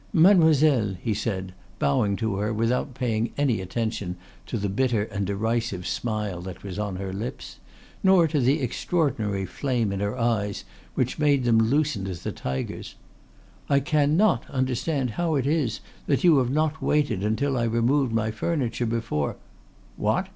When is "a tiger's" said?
12.25-12.95